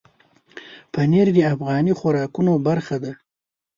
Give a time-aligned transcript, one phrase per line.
[0.93, 3.11] پنېر د افغاني خوراکونو برخه ده.